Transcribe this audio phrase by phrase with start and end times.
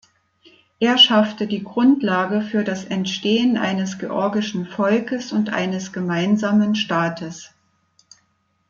[0.79, 7.51] Er schaffte die Grundlage für das Entstehen eines georgischen Volkes und eines gemeinsamen Staates.